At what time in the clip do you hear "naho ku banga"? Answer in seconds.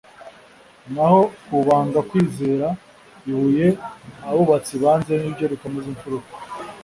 0.93-1.99